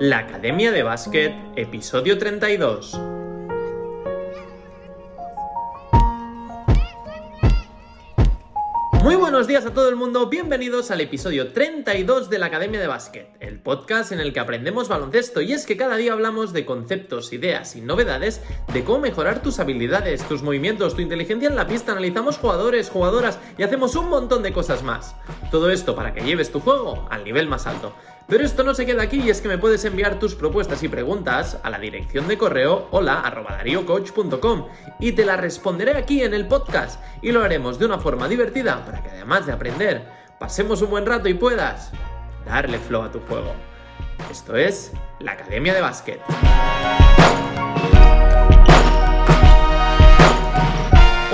La 0.00 0.18
Academia 0.18 0.72
de 0.72 0.82
Básquet, 0.82 1.32
episodio 1.54 2.18
32. 2.18 2.98
Muy 9.04 9.14
buenos 9.14 9.46
días 9.46 9.64
a 9.64 9.72
todo 9.72 9.88
el 9.88 9.94
mundo, 9.94 10.28
bienvenidos 10.28 10.90
al 10.90 11.00
episodio 11.00 11.52
32 11.52 12.28
de 12.28 12.38
la 12.40 12.46
Academia 12.46 12.80
de 12.80 12.88
Básquet, 12.88 13.36
el 13.44 13.60
podcast 13.60 14.12
en 14.12 14.20
el 14.20 14.32
que 14.32 14.40
aprendemos 14.40 14.88
baloncesto 14.88 15.40
y 15.40 15.52
es 15.52 15.66
que 15.66 15.76
cada 15.76 15.96
día 15.96 16.12
hablamos 16.12 16.52
de 16.52 16.64
conceptos, 16.64 17.32
ideas 17.32 17.76
y 17.76 17.80
novedades 17.80 18.42
de 18.72 18.84
cómo 18.84 19.00
mejorar 19.00 19.42
tus 19.42 19.60
habilidades, 19.60 20.26
tus 20.26 20.42
movimientos, 20.42 20.94
tu 20.94 21.02
inteligencia 21.02 21.48
en 21.48 21.56
la 21.56 21.66
pista, 21.66 21.92
analizamos 21.92 22.38
jugadores, 22.38 22.90
jugadoras 22.90 23.38
y 23.58 23.62
hacemos 23.62 23.96
un 23.96 24.08
montón 24.08 24.42
de 24.42 24.52
cosas 24.52 24.82
más. 24.82 25.14
Todo 25.50 25.70
esto 25.70 25.94
para 25.94 26.14
que 26.14 26.22
lleves 26.22 26.50
tu 26.50 26.60
juego 26.60 27.06
al 27.10 27.24
nivel 27.24 27.46
más 27.46 27.66
alto. 27.66 27.94
Pero 28.26 28.44
esto 28.44 28.64
no 28.64 28.72
se 28.74 28.86
queda 28.86 29.02
aquí 29.02 29.20
y 29.20 29.28
es 29.28 29.42
que 29.42 29.48
me 29.48 29.58
puedes 29.58 29.84
enviar 29.84 30.18
tus 30.18 30.34
propuestas 30.34 30.82
y 30.82 30.88
preguntas 30.88 31.58
a 31.62 31.68
la 31.68 31.78
dirección 31.78 32.26
de 32.26 32.38
correo 32.38 32.88
hola.dariocoach.com 32.90 34.68
y 34.98 35.12
te 35.12 35.26
las 35.26 35.38
responderé 35.38 35.96
aquí 35.96 36.22
en 36.22 36.32
el 36.32 36.48
podcast 36.48 37.02
y 37.20 37.32
lo 37.32 37.42
haremos 37.42 37.78
de 37.78 37.84
una 37.84 37.98
forma 37.98 38.26
divertida 38.26 38.82
para 38.86 39.02
que 39.02 39.10
además 39.10 39.44
de 39.44 39.52
aprender, 39.52 40.08
pasemos 40.40 40.80
un 40.80 40.90
buen 40.90 41.04
rato 41.04 41.28
y 41.28 41.34
puedas 41.34 41.92
darle 42.46 42.78
flow 42.78 43.02
a 43.02 43.12
tu 43.12 43.20
juego. 43.20 43.54
Esto 44.30 44.56
es 44.56 44.92
la 45.20 45.32
Academia 45.32 45.74
de 45.74 45.80
Básquet. 45.80 46.20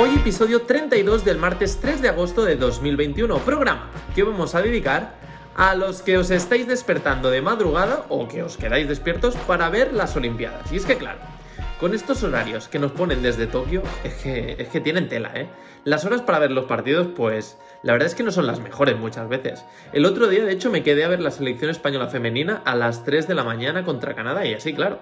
Hoy 0.00 0.14
episodio 0.14 0.62
32 0.62 1.24
del 1.24 1.36
martes 1.36 1.78
3 1.80 2.00
de 2.00 2.08
agosto 2.08 2.44
de 2.44 2.56
2021, 2.56 3.38
programa 3.40 3.90
que 4.14 4.22
vamos 4.22 4.54
a 4.54 4.62
dedicar 4.62 5.14
a 5.56 5.74
los 5.74 6.00
que 6.00 6.16
os 6.16 6.30
estáis 6.30 6.66
despertando 6.66 7.30
de 7.30 7.42
madrugada 7.42 8.06
o 8.08 8.26
que 8.26 8.42
os 8.42 8.56
quedáis 8.56 8.88
despiertos 8.88 9.36
para 9.36 9.68
ver 9.68 9.92
las 9.92 10.16
Olimpiadas. 10.16 10.72
Y 10.72 10.76
es 10.76 10.86
que 10.86 10.96
claro, 10.96 11.18
con 11.78 11.92
estos 11.92 12.22
horarios 12.22 12.68
que 12.68 12.78
nos 12.78 12.92
ponen 12.92 13.22
desde 13.22 13.46
Tokio, 13.46 13.82
es 14.04 14.14
que, 14.14 14.56
es 14.58 14.68
que 14.68 14.80
tienen 14.80 15.08
tela, 15.08 15.32
¿eh? 15.34 15.48
Las 15.84 16.04
horas 16.04 16.22
para 16.22 16.38
ver 16.38 16.50
los 16.50 16.64
partidos, 16.66 17.08
pues 17.16 17.58
la 17.82 17.92
verdad 17.92 18.08
es 18.08 18.14
que 18.14 18.22
no 18.22 18.30
son 18.30 18.46
las 18.46 18.60
mejores 18.60 18.98
muchas 18.98 19.28
veces. 19.28 19.64
El 19.92 20.04
otro 20.04 20.28
día, 20.28 20.44
de 20.44 20.52
hecho, 20.52 20.70
me 20.70 20.82
quedé 20.82 21.04
a 21.04 21.08
ver 21.08 21.20
la 21.20 21.30
selección 21.30 21.70
española 21.70 22.08
femenina 22.08 22.62
a 22.64 22.76
las 22.76 23.04
3 23.04 23.26
de 23.26 23.34
la 23.34 23.44
mañana 23.44 23.84
contra 23.84 24.14
Canadá 24.14 24.44
y 24.44 24.54
así, 24.54 24.74
claro. 24.74 25.00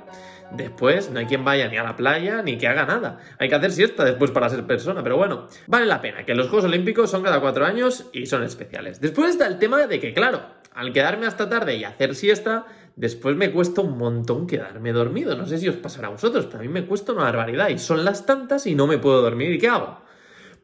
Después 0.52 1.10
no 1.10 1.18
hay 1.18 1.26
quien 1.26 1.44
vaya 1.44 1.68
ni 1.68 1.76
a 1.76 1.82
la 1.82 1.96
playa 1.96 2.40
ni 2.42 2.56
que 2.56 2.68
haga 2.68 2.86
nada. 2.86 3.18
Hay 3.38 3.48
que 3.48 3.54
hacer 3.54 3.72
siesta 3.72 4.04
después 4.04 4.30
para 4.30 4.48
ser 4.48 4.64
persona, 4.64 5.02
pero 5.02 5.16
bueno, 5.16 5.48
vale 5.66 5.86
la 5.86 6.00
pena, 6.00 6.24
que 6.24 6.34
los 6.34 6.48
Juegos 6.48 6.64
Olímpicos 6.66 7.10
son 7.10 7.22
cada 7.22 7.40
cuatro 7.40 7.66
años 7.66 8.06
y 8.12 8.26
son 8.26 8.42
especiales. 8.44 9.00
Después 9.00 9.30
está 9.30 9.46
el 9.46 9.58
tema 9.58 9.86
de 9.86 10.00
que, 10.00 10.14
claro, 10.14 10.40
al 10.72 10.92
quedarme 10.92 11.26
hasta 11.26 11.48
tarde 11.48 11.76
y 11.76 11.84
hacer 11.84 12.14
siesta, 12.14 12.66
después 12.96 13.36
me 13.36 13.50
cuesta 13.50 13.80
un 13.80 13.98
montón 13.98 14.46
quedarme 14.46 14.92
dormido. 14.92 15.36
No 15.36 15.46
sé 15.46 15.58
si 15.58 15.68
os 15.68 15.76
pasará 15.76 16.08
a 16.08 16.12
vosotros, 16.12 16.46
pero 16.46 16.60
a 16.60 16.62
mí 16.62 16.68
me 16.68 16.86
cuesta 16.86 17.12
una 17.12 17.24
barbaridad 17.24 17.68
y 17.68 17.78
son 17.78 18.04
las 18.04 18.24
tantas 18.24 18.66
y 18.66 18.74
no 18.74 18.86
me 18.86 18.98
puedo 18.98 19.20
dormir. 19.20 19.52
¿Y 19.52 19.58
qué 19.58 19.68
hago? 19.68 19.98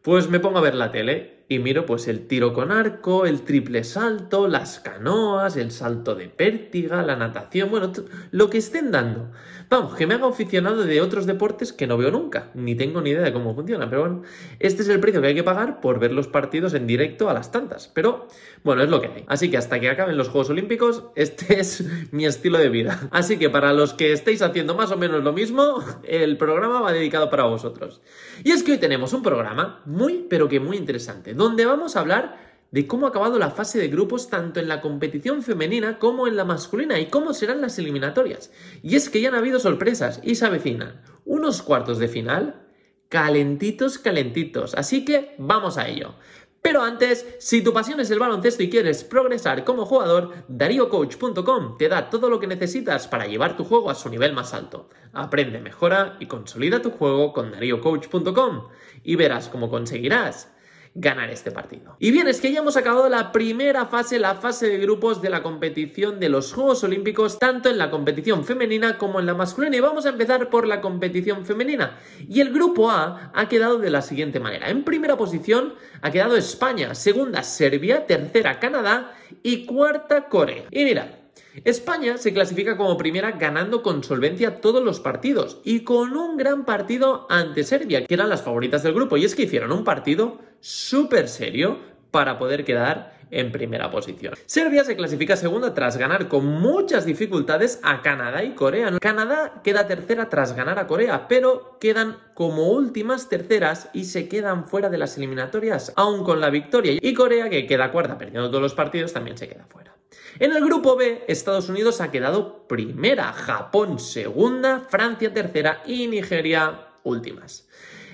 Pues 0.01 0.29
me 0.29 0.41
pongo 0.41 0.59
a 0.59 0.63
ver 0.63 0.75
la 0.75 0.93
tele 0.93 1.34
y 1.49 1.59
miro 1.59 1.85
pues 1.85 2.09
el 2.09 2.27
tiro 2.27 2.53
con 2.55 2.73
arco, 2.73 3.27
el 3.27 3.43
triple 3.43 3.85
salto, 3.85 4.49
las 4.49 4.81
canoas, 4.81 5.57
el 5.57 5.71
salto 5.71 6.15
de 6.15 6.29
pértiga, 6.29 7.03
la 7.03 7.17
natación, 7.17 7.71
bueno, 7.71 7.93
lo 8.31 8.51
que 8.51 8.59
estén 8.59 8.91
dando. 8.91 9.31
Vamos, 9.69 9.95
que 9.95 10.07
me 10.07 10.15
haga 10.15 10.29
aficionado 10.29 10.85
de 10.85 11.01
otros 11.01 11.27
deportes 11.27 11.73
que 11.73 11.87
no 11.87 11.97
veo 11.97 12.11
nunca, 12.11 12.51
ni 12.55 12.75
tengo 12.75 13.01
ni 13.01 13.11
idea 13.11 13.23
de 13.23 13.33
cómo 13.33 13.55
funciona, 13.55 13.89
pero 13.89 14.03
bueno, 14.03 14.23
este 14.59 14.83
es 14.83 14.89
el 14.89 15.01
precio 15.01 15.21
que 15.21 15.29
hay 15.29 15.35
que 15.35 15.43
pagar 15.43 15.81
por 15.81 15.99
ver 15.99 16.13
los 16.13 16.29
partidos 16.29 16.75
en 16.75 16.87
directo 16.87 17.29
a 17.29 17.35
las 17.35 17.51
tantas, 17.51 17.91
pero 17.93 18.29
bueno, 18.63 18.83
es 18.83 18.89
lo 18.89 19.01
que 19.01 19.09
hay. 19.09 19.25
Así 19.27 19.51
que 19.51 19.57
hasta 19.57 19.81
que 19.81 19.89
acaben 19.89 20.17
los 20.17 20.29
Juegos 20.29 20.51
Olímpicos, 20.51 21.05
este 21.17 21.61
es 21.61 21.85
mi 22.13 22.27
estilo 22.27 22.59
de 22.59 22.69
vida. 22.69 23.09
Así 23.11 23.37
que 23.39 23.51
para 23.51 23.73
los 23.73 23.95
que 23.95 24.13
estéis 24.13 24.43
haciendo 24.43 24.75
más 24.75 24.91
o 24.93 24.97
menos 24.97 25.25
lo 25.25 25.33
mismo, 25.33 25.83
el 26.05 26.37
programa 26.37 26.81
va 26.81 26.93
dedicado 26.93 27.31
para 27.31 27.45
vosotros. 27.45 28.01
Y 28.45 28.53
es 28.53 28.63
que 28.63 28.73
hoy 28.73 28.79
tenemos 28.79 29.13
un 29.13 29.23
programa 29.23 29.83
muy, 29.87 30.27
pero 30.29 30.49
que 30.49 30.61
muy 30.61 30.77
interesante, 30.77 31.34
donde 31.35 31.67
vamos 31.67 31.97
a 31.97 32.01
hablar 32.01 32.39
de 32.71 32.87
cómo 32.87 33.07
ha 33.07 33.11
acabado 33.11 33.39
la 33.39 33.51
fase 33.51 33.79
de 33.79 33.89
grupos 33.89 34.29
tanto 34.29 34.59
en 34.59 34.69
la 34.69 34.81
competición 34.81 35.43
femenina 35.43 35.99
como 35.99 36.27
en 36.27 36.37
la 36.37 36.45
masculina 36.45 36.99
y 36.99 37.07
cómo 37.07 37.33
serán 37.33 37.61
las 37.61 37.79
eliminatorias. 37.79 38.51
Y 38.83 38.97
es 38.97 39.09
que 39.09 39.21
ya 39.21 39.29
han 39.29 39.37
habido 39.37 39.61
sorpresas 39.61 40.21
y 40.25 40.35
se 40.35 40.47
avecinan 40.47 41.01
unos 41.25 41.63
cuartos 41.63 41.99
de 41.99 42.09
final 42.09 42.65
calentitos, 43.09 43.99
calentitos. 43.99 44.75
Así 44.75 45.05
que 45.05 45.37
vamos 45.39 45.79
a 45.79 45.87
ello. 45.87 46.15
Pero 46.63 46.83
antes, 46.83 47.27
si 47.39 47.63
tu 47.63 47.73
pasión 47.73 48.01
es 48.01 48.11
el 48.11 48.19
baloncesto 48.19 48.63
y 48.63 48.71
quieres 48.71 49.05
progresar 49.05 49.65
como 49.65 49.85
jugador, 49.85 50.33
DarioCoach.com 50.49 51.77
te 51.77 51.89
da 51.89 52.09
todo 52.09 52.31
lo 52.31 52.41
que 52.41 52.47
necesitas 52.47 53.07
para 53.07 53.27
llevar 53.27 53.57
tu 53.57 53.65
juego 53.65 53.91
a 53.91 53.95
su 53.95 54.09
nivel 54.09 54.33
más 54.33 54.55
alto. 54.55 54.89
Aprende, 55.13 55.61
mejora 55.61 56.17
y 56.21 56.27
consolida 56.27 56.81
tu 56.81 56.91
juego 56.91 57.33
con 57.35 57.53
DarioCoach.com 57.53 58.69
y 59.05 59.15
verás 59.15 59.49
cómo 59.49 59.69
conseguirás 59.69 60.54
ganar 60.95 61.29
este 61.31 61.51
partido. 61.51 61.97
Y 61.99 62.13
bien, 62.13 62.29
es 62.29 62.41
que 62.41 62.53
ya 62.53 62.61
hemos 62.61 62.77
acabado 62.77 63.09
la 63.09 63.33
primera 63.33 63.87
fase, 63.87 64.21
la 64.21 64.37
fase 64.37 64.69
de 64.69 64.79
grupos 64.79 65.21
de 65.21 65.29
la 65.29 65.43
competición 65.43 66.21
de 66.21 66.29
los 66.29 66.53
Juegos 66.53 66.85
Olímpicos, 66.85 67.41
tanto 67.41 67.69
en 67.69 67.79
la 67.79 67.91
competición 67.91 68.45
femenina 68.45 68.97
como 68.97 69.19
en 69.19 69.27
la 69.27 69.35
masculina. 69.35 69.77
Y 69.77 69.81
vamos 69.81 70.07
a 70.07 70.11
empezar 70.11 70.51
por 70.51 70.69
la 70.69 70.81
competición 70.81 71.45
femenina. 71.45 71.99
Y 72.29 72.41
el 72.41 72.53
grupo 72.53 72.91
A 72.91 73.33
ha 73.35 73.49
quedado 73.49 73.79
de 73.79 73.91
la 73.91 74.03
siguiente 74.03 74.39
manera. 74.39 74.71
En 74.71 74.85
primera 74.85 75.17
posición 75.17 75.75
ha 76.01 76.11
quedado 76.13 76.37
España, 76.37 76.95
segunda 76.95 77.43
Serbia, 77.43 78.07
tercera 78.07 78.61
Canadá 78.61 79.15
y 79.43 79.67
cuarta 79.67 80.29
Corea. 80.29 80.65
Y 80.71 80.85
mira, 80.85 81.25
España 81.65 82.19
se 82.19 82.33
clasifica 82.33 82.77
como 82.77 82.97
primera 82.97 83.33
ganando 83.33 83.83
con 83.83 84.03
solvencia 84.03 84.61
todos 84.61 84.83
los 84.83 85.01
partidos 85.01 85.61
y 85.65 85.81
con 85.81 86.17
un 86.17 86.37
gran 86.37 86.65
partido 86.65 87.27
ante 87.31 87.65
Serbia, 87.65 88.05
que 88.05 88.15
eran 88.15 88.29
las 88.29 88.43
favoritas 88.43 88.83
del 88.83 88.95
grupo. 88.95 89.17
Y 89.17 89.25
es 89.25 89.35
que 89.35 89.43
hicieron 89.43 89.73
un 89.73 89.85
partido 89.85 90.39
súper 90.65 91.29
serio 91.29 91.79
para 92.11 92.39
poder 92.39 92.65
quedar 92.65 93.13
en 93.31 93.53
primera 93.53 93.91
posición. 93.91 94.35
Serbia 94.47 94.83
se 94.85 94.97
clasifica 94.97 95.37
segunda 95.37 95.75
tras 95.75 95.99
ganar 95.99 96.29
con 96.29 96.47
muchas 96.47 97.05
dificultades 97.05 97.81
a 97.83 98.01
Canadá 98.01 98.45
y 98.45 98.55
Corea. 98.55 98.91
Canadá 98.99 99.61
queda 99.63 99.87
tercera 99.87 100.31
tras 100.31 100.57
ganar 100.57 100.79
a 100.79 100.87
Corea, 100.87 101.29
pero 101.29 101.77
quedan 101.81 102.17
como 102.33 102.69
últimas 102.71 103.29
terceras 103.29 103.91
y 103.93 104.05
se 104.05 104.27
quedan 104.27 104.67
fuera 104.67 104.89
de 104.89 104.97
las 104.97 105.19
eliminatorias, 105.19 105.93
aún 105.97 106.25
con 106.25 106.41
la 106.41 106.49
victoria. 106.49 106.99
Y 106.99 107.13
Corea, 107.13 107.51
que 107.51 107.67
queda 107.67 107.93
cuarta 107.93 108.17
perdiendo 108.17 108.49
todos 108.49 108.63
los 108.63 108.75
partidos, 108.75 109.13
también 109.13 109.37
se 109.37 109.49
queda 109.49 109.67
fuera. 109.67 109.95
En 110.39 110.53
el 110.53 110.65
grupo 110.65 110.97
B, 110.97 111.25
Estados 111.29 111.69
Unidos 111.69 112.01
ha 112.01 112.11
quedado 112.11 112.67
primera, 112.67 113.33
Japón 113.33 113.99
segunda, 113.99 114.87
Francia 114.89 115.33
tercera 115.35 115.83
y 115.85 116.07
Nigeria 116.07 116.87
últimas. 117.03 117.69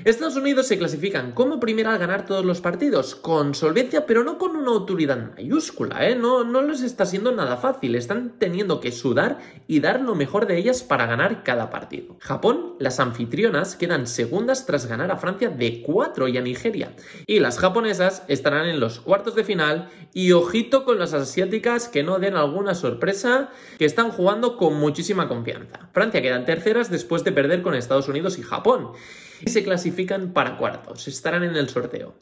Estados 0.05 0.37
Unidos 0.37 0.67
se 0.67 0.79
clasifican 0.79 1.33
como 1.33 1.61
primera 1.61 1.93
al 1.93 1.99
ganar 1.99 2.25
todos 2.25 2.43
los 2.43 2.63
partidos, 2.63 3.15
con 3.15 3.55
solvencia, 3.55 4.07
pero 4.07 4.25
no 4.25 4.39
con 4.39 4.57
una 4.57 4.71
autoridad 4.71 5.35
mayúscula, 5.37 6.09
¿eh? 6.09 6.17
No, 6.17 6.43
no 6.43 6.63
les 6.63 6.81
está 6.81 7.05
siendo 7.05 7.33
nada 7.33 7.59
fácil, 7.59 7.95
están 7.95 8.39
teniendo 8.39 8.81
que 8.81 8.93
sudar 8.93 9.41
y 9.67 9.81
dar 9.81 10.01
lo 10.01 10.15
mejor 10.15 10.47
de 10.47 10.57
ellas 10.57 10.83
para 10.83 11.05
ganar 11.05 11.43
cada 11.45 11.69
partido. 11.69 12.17
Japón, 12.19 12.77
las 12.79 12.99
anfitrionas, 12.99 13.77
quedan 13.77 14.07
segundas 14.07 14.65
tras 14.65 14.87
ganar 14.87 15.11
a 15.11 15.19
Francia 15.19 15.51
de 15.51 15.83
4 15.83 16.29
y 16.29 16.39
a 16.39 16.41
Nigeria. 16.41 16.95
Y 17.27 17.41
las 17.41 17.59
japonesas 17.59 18.23
estarán 18.27 18.69
en 18.69 18.81
los 18.81 19.01
cuartos 19.01 19.35
de 19.35 19.45
final 19.45 19.91
y 20.15 20.33
ojito 20.33 20.87
con 20.87 20.99
las 20.99 21.13
asiáticas 21.13 21.89
que 21.89 22.03
no 22.03 22.19
den 22.19 22.37
alguna 22.37 22.75
sorpresa, 22.75 23.51
que 23.79 23.85
están 23.85 24.11
jugando 24.13 24.57
con 24.57 24.75
muchísima 24.77 25.29
confianza. 25.29 25.91
Francia 25.93 26.23
quedan 26.23 26.47
terceras 26.47 26.91
después 26.91 27.23
de 27.23 27.33
perder 27.33 27.61
con 27.61 27.75
Estados 27.75 28.09
Unidos 28.09 28.39
y 28.39 28.43
Japón 28.43 28.93
y 29.41 29.51
se 29.51 29.63
clasifican 29.63 30.33
para 30.33 30.57
cuartos, 30.57 31.09
estarán 31.09 31.45
en 31.45 31.57
el 31.57 31.69
sorteo. 31.69 32.15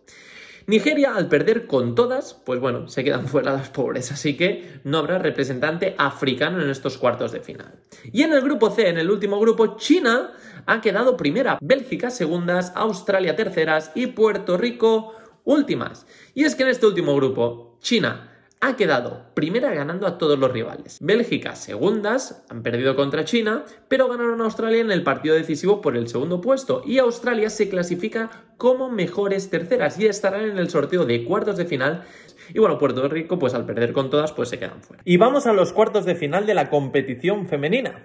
Nigeria, 0.68 1.14
al 1.14 1.28
perder 1.28 1.66
con 1.66 1.94
todas, 1.94 2.34
pues 2.34 2.60
bueno, 2.60 2.88
se 2.88 3.02
quedan 3.02 3.26
fuera 3.26 3.54
las 3.54 3.70
pobres, 3.70 4.12
así 4.12 4.36
que 4.36 4.80
no 4.84 4.98
habrá 4.98 5.18
representante 5.18 5.94
africano 5.96 6.60
en 6.60 6.68
estos 6.68 6.98
cuartos 6.98 7.32
de 7.32 7.40
final. 7.40 7.80
Y 8.12 8.22
en 8.22 8.34
el 8.34 8.42
grupo 8.42 8.70
C, 8.70 8.86
en 8.86 8.98
el 8.98 9.10
último 9.10 9.40
grupo, 9.40 9.78
China 9.78 10.34
ha 10.66 10.82
quedado 10.82 11.16
primera, 11.16 11.56
Bélgica 11.62 12.10
segundas, 12.10 12.72
Australia 12.74 13.34
terceras 13.34 13.92
y 13.94 14.08
Puerto 14.08 14.58
Rico 14.58 15.14
últimas. 15.44 16.06
Y 16.34 16.44
es 16.44 16.54
que 16.54 16.64
en 16.64 16.68
este 16.68 16.84
último 16.84 17.16
grupo, 17.16 17.78
China 17.80 18.37
ha 18.60 18.76
quedado 18.76 19.26
primera 19.34 19.72
ganando 19.72 20.06
a 20.06 20.18
todos 20.18 20.38
los 20.38 20.52
rivales. 20.52 20.98
Bélgica 21.00 21.54
segundas, 21.54 22.44
han 22.48 22.62
perdido 22.62 22.96
contra 22.96 23.24
China, 23.24 23.64
pero 23.88 24.08
ganaron 24.08 24.40
a 24.40 24.44
Australia 24.44 24.80
en 24.80 24.90
el 24.90 25.02
partido 25.02 25.34
decisivo 25.34 25.80
por 25.80 25.96
el 25.96 26.08
segundo 26.08 26.40
puesto 26.40 26.82
y 26.84 26.98
Australia 26.98 27.50
se 27.50 27.68
clasifica 27.68 28.30
como 28.56 28.90
mejores 28.90 29.50
terceras 29.50 29.98
y 29.98 30.06
estarán 30.06 30.44
en 30.44 30.58
el 30.58 30.70
sorteo 30.70 31.04
de 31.04 31.24
cuartos 31.24 31.56
de 31.56 31.66
final. 31.66 32.04
Y 32.52 32.58
bueno, 32.58 32.78
Puerto 32.78 33.06
Rico, 33.08 33.38
pues 33.38 33.54
al 33.54 33.66
perder 33.66 33.92
con 33.92 34.10
todas, 34.10 34.32
pues 34.32 34.48
se 34.48 34.58
quedan 34.58 34.82
fuera. 34.82 35.02
Y 35.04 35.18
vamos 35.18 35.46
a 35.46 35.52
los 35.52 35.72
cuartos 35.72 36.04
de 36.04 36.14
final 36.14 36.46
de 36.46 36.54
la 36.54 36.70
competición 36.70 37.46
femenina. 37.46 38.02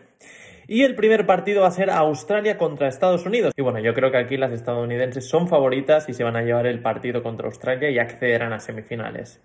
Y 0.67 0.83
el 0.83 0.95
primer 0.95 1.25
partido 1.25 1.61
va 1.61 1.67
a 1.67 1.71
ser 1.71 1.89
Australia 1.89 2.57
contra 2.57 2.87
Estados 2.87 3.25
Unidos. 3.25 3.53
Y 3.57 3.61
bueno, 3.61 3.79
yo 3.79 3.93
creo 3.93 4.11
que 4.11 4.17
aquí 4.17 4.37
las 4.37 4.51
estadounidenses 4.51 5.27
son 5.27 5.47
favoritas 5.47 6.07
y 6.07 6.13
se 6.13 6.23
van 6.23 6.35
a 6.35 6.41
llevar 6.41 6.67
el 6.67 6.81
partido 6.81 7.21
contra 7.21 7.47
Australia 7.47 7.89
y 7.89 7.99
accederán 7.99 8.53
a 8.53 8.59
semifinales. 8.59 9.41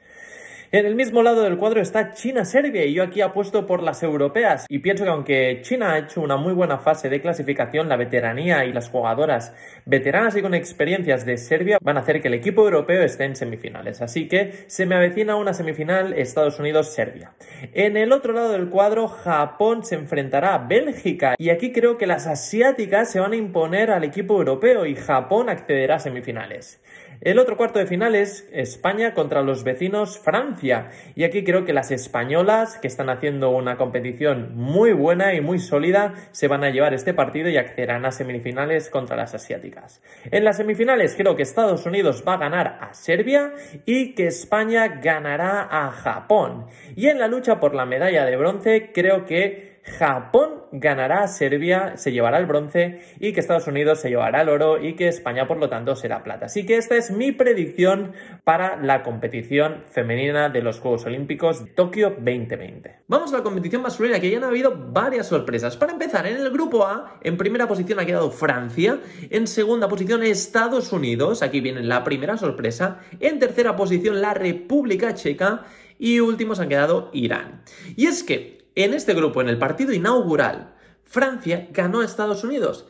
En 0.70 0.84
el 0.84 0.96
mismo 0.96 1.22
lado 1.22 1.44
del 1.44 1.56
cuadro 1.56 1.80
está 1.80 2.12
China-Serbia 2.12 2.84
y 2.84 2.92
yo 2.92 3.02
aquí 3.02 3.22
apuesto 3.22 3.64
por 3.64 3.82
las 3.82 4.02
europeas 4.02 4.66
y 4.68 4.80
pienso 4.80 5.04
que 5.04 5.10
aunque 5.10 5.60
China 5.62 5.92
ha 5.92 5.98
hecho 5.98 6.20
una 6.20 6.36
muy 6.36 6.52
buena 6.52 6.76
fase 6.76 7.08
de 7.08 7.22
clasificación, 7.22 7.88
la 7.88 7.96
veteranía 7.96 8.66
y 8.66 8.74
las 8.74 8.90
jugadoras 8.90 9.54
veteranas 9.86 10.36
y 10.36 10.42
con 10.42 10.52
experiencias 10.52 11.24
de 11.24 11.38
Serbia 11.38 11.78
van 11.80 11.96
a 11.96 12.00
hacer 12.00 12.20
que 12.20 12.28
el 12.28 12.34
equipo 12.34 12.64
europeo 12.64 13.02
esté 13.02 13.24
en 13.24 13.34
semifinales. 13.34 14.02
Así 14.02 14.28
que 14.28 14.66
se 14.66 14.84
me 14.84 14.94
avecina 14.94 15.36
una 15.36 15.54
semifinal 15.54 16.12
Estados 16.12 16.58
Unidos-Serbia. 16.58 17.32
En 17.72 17.96
el 17.96 18.12
otro 18.12 18.34
lado 18.34 18.52
del 18.52 18.68
cuadro, 18.68 19.08
Japón 19.08 19.86
se 19.86 19.94
enfrentará 19.94 20.54
a 20.54 20.66
Bélgica 20.66 21.34
y 21.38 21.48
aquí 21.48 21.72
creo 21.72 21.96
que 21.96 22.06
las 22.06 22.26
asiáticas 22.26 23.10
se 23.10 23.20
van 23.20 23.32
a 23.32 23.36
imponer 23.36 23.90
al 23.90 24.04
equipo 24.04 24.34
europeo 24.36 24.84
y 24.84 24.96
Japón 24.96 25.48
accederá 25.48 25.94
a 25.94 26.00
semifinales. 26.00 26.82
El 27.20 27.40
otro 27.40 27.56
cuarto 27.56 27.80
de 27.80 27.86
final 27.86 28.14
es 28.14 28.48
España 28.52 29.12
contra 29.12 29.42
los 29.42 29.64
vecinos 29.64 30.20
Francia. 30.20 30.90
Y 31.16 31.24
aquí 31.24 31.42
creo 31.42 31.64
que 31.64 31.72
las 31.72 31.90
españolas, 31.90 32.78
que 32.78 32.86
están 32.86 33.10
haciendo 33.10 33.50
una 33.50 33.76
competición 33.76 34.54
muy 34.54 34.92
buena 34.92 35.34
y 35.34 35.40
muy 35.40 35.58
sólida, 35.58 36.14
se 36.30 36.46
van 36.46 36.62
a 36.62 36.70
llevar 36.70 36.94
este 36.94 37.14
partido 37.14 37.48
y 37.48 37.56
accederán 37.56 38.06
a 38.06 38.12
semifinales 38.12 38.88
contra 38.88 39.16
las 39.16 39.34
asiáticas. 39.34 40.00
En 40.30 40.44
las 40.44 40.58
semifinales 40.58 41.16
creo 41.16 41.34
que 41.34 41.42
Estados 41.42 41.86
Unidos 41.86 42.22
va 42.26 42.34
a 42.34 42.38
ganar 42.38 42.78
a 42.80 42.94
Serbia 42.94 43.52
y 43.84 44.14
que 44.14 44.28
España 44.28 45.00
ganará 45.02 45.66
a 45.68 45.90
Japón. 45.90 46.66
Y 46.94 47.08
en 47.08 47.18
la 47.18 47.26
lucha 47.26 47.58
por 47.58 47.74
la 47.74 47.84
medalla 47.84 48.24
de 48.24 48.36
bronce 48.36 48.92
creo 48.94 49.24
que 49.24 49.77
Japón 49.98 50.58
ganará 50.72 51.26
Serbia, 51.28 51.96
se 51.96 52.12
llevará 52.12 52.38
el 52.38 52.46
bronce 52.46 53.00
y 53.20 53.32
que 53.32 53.40
Estados 53.40 53.66
Unidos 53.66 54.00
se 54.00 54.10
llevará 54.10 54.42
el 54.42 54.48
oro 54.48 54.82
y 54.82 54.94
que 54.94 55.08
España 55.08 55.46
por 55.46 55.56
lo 55.56 55.68
tanto 55.68 55.96
será 55.96 56.22
plata. 56.22 56.46
Así 56.46 56.66
que 56.66 56.76
esta 56.76 56.96
es 56.96 57.10
mi 57.10 57.32
predicción 57.32 58.12
para 58.44 58.76
la 58.76 59.02
competición 59.02 59.84
femenina 59.90 60.48
de 60.50 60.62
los 60.62 60.80
Juegos 60.80 61.06
Olímpicos 61.06 61.64
de 61.64 61.70
Tokio 61.70 62.10
2020. 62.10 63.00
Vamos 63.08 63.32
a 63.32 63.38
la 63.38 63.42
competición 63.42 63.82
masculina 63.82 64.20
que 64.20 64.30
ya 64.30 64.38
han 64.38 64.44
habido 64.44 64.74
varias 64.92 65.26
sorpresas. 65.26 65.76
Para 65.76 65.92
empezar, 65.92 66.26
en 66.26 66.36
el 66.36 66.50
grupo 66.50 66.86
A, 66.86 67.18
en 67.22 67.36
primera 67.36 67.66
posición 67.66 67.98
ha 68.00 68.06
quedado 68.06 68.30
Francia, 68.30 69.00
en 69.30 69.46
segunda 69.46 69.88
posición 69.88 70.22
Estados 70.22 70.92
Unidos, 70.92 71.42
aquí 71.42 71.60
viene 71.60 71.82
la 71.82 72.04
primera 72.04 72.36
sorpresa, 72.36 73.00
en 73.20 73.38
tercera 73.38 73.76
posición 73.76 74.20
la 74.20 74.34
República 74.34 75.14
Checa 75.14 75.64
y 75.98 76.20
últimos 76.20 76.60
han 76.60 76.68
quedado 76.68 77.10
Irán. 77.12 77.62
Y 77.96 78.06
es 78.06 78.22
que 78.22 78.57
en 78.84 78.94
este 78.94 79.14
grupo, 79.14 79.40
en 79.40 79.48
el 79.48 79.58
partido 79.58 79.92
inaugural, 79.92 80.74
Francia 81.04 81.68
ganó 81.72 82.00
a 82.00 82.04
Estados 82.04 82.44
Unidos. 82.44 82.86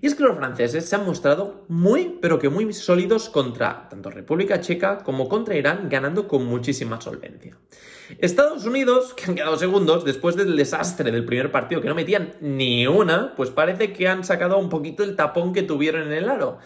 Y 0.00 0.06
es 0.06 0.14
que 0.14 0.22
los 0.22 0.36
franceses 0.36 0.88
se 0.88 0.94
han 0.94 1.04
mostrado 1.04 1.64
muy, 1.68 2.18
pero 2.20 2.38
que 2.38 2.48
muy 2.48 2.72
sólidos 2.72 3.28
contra 3.28 3.88
tanto 3.88 4.10
República 4.10 4.60
Checa 4.60 4.98
como 4.98 5.28
contra 5.28 5.56
Irán, 5.56 5.88
ganando 5.88 6.28
con 6.28 6.44
muchísima 6.44 7.00
solvencia. 7.00 7.56
Estados 8.18 8.64
Unidos, 8.64 9.12
que 9.14 9.24
han 9.26 9.34
quedado 9.34 9.56
segundos 9.56 10.04
después 10.04 10.36
del 10.36 10.56
desastre 10.56 11.10
del 11.10 11.24
primer 11.24 11.50
partido, 11.50 11.80
que 11.80 11.88
no 11.88 11.94
metían 11.94 12.34
ni 12.40 12.86
una, 12.86 13.34
pues 13.34 13.50
parece 13.50 13.92
que 13.92 14.08
han 14.08 14.24
sacado 14.24 14.58
un 14.58 14.68
poquito 14.68 15.02
el 15.02 15.16
tapón 15.16 15.52
que 15.52 15.62
tuvieron 15.62 16.02
en 16.06 16.12
el 16.12 16.28
aro 16.28 16.58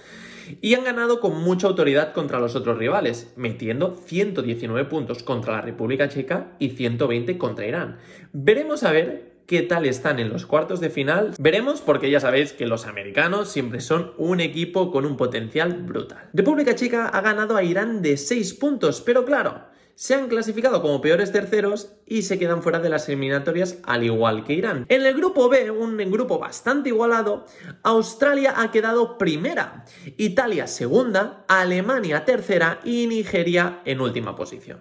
y 0.60 0.74
han 0.74 0.84
ganado 0.84 1.20
con 1.20 1.40
mucha 1.42 1.66
autoridad 1.66 2.12
contra 2.12 2.40
los 2.40 2.56
otros 2.56 2.78
rivales, 2.78 3.32
metiendo 3.36 3.96
119 4.04 4.88
puntos 4.88 5.22
contra 5.22 5.54
la 5.54 5.60
República 5.62 6.08
Checa 6.08 6.52
y 6.58 6.70
120 6.70 7.38
contra 7.38 7.66
Irán. 7.66 7.98
Veremos 8.32 8.82
a 8.82 8.92
ver 8.92 9.32
qué 9.46 9.62
tal 9.62 9.86
están 9.86 10.18
en 10.18 10.30
los 10.30 10.46
cuartos 10.46 10.80
de 10.80 10.90
final. 10.90 11.34
Veremos 11.38 11.80
porque 11.80 12.10
ya 12.10 12.20
sabéis 12.20 12.52
que 12.52 12.66
los 12.66 12.86
americanos 12.86 13.50
siempre 13.50 13.80
son 13.80 14.12
un 14.16 14.40
equipo 14.40 14.90
con 14.90 15.04
un 15.04 15.16
potencial 15.16 15.74
brutal. 15.82 16.30
República 16.32 16.74
Checa 16.74 17.08
ha 17.08 17.20
ganado 17.20 17.56
a 17.56 17.62
Irán 17.62 18.02
de 18.02 18.16
6 18.16 18.54
puntos, 18.54 19.00
pero 19.00 19.24
claro, 19.24 19.71
se 19.94 20.14
han 20.14 20.28
clasificado 20.28 20.82
como 20.82 21.00
peores 21.00 21.32
terceros 21.32 21.92
y 22.06 22.22
se 22.22 22.38
quedan 22.38 22.62
fuera 22.62 22.80
de 22.80 22.88
las 22.88 23.08
eliminatorias 23.08 23.78
al 23.84 24.04
igual 24.04 24.44
que 24.44 24.54
Irán. 24.54 24.86
En 24.88 25.04
el 25.04 25.14
grupo 25.14 25.48
B, 25.48 25.70
un 25.70 25.96
grupo 26.10 26.38
bastante 26.38 26.88
igualado, 26.88 27.44
Australia 27.82 28.54
ha 28.56 28.70
quedado 28.70 29.18
primera, 29.18 29.84
Italia 30.16 30.66
segunda, 30.66 31.44
Alemania 31.48 32.24
tercera 32.24 32.80
y 32.84 33.06
Nigeria 33.06 33.80
en 33.84 34.00
última 34.00 34.34
posición. 34.34 34.78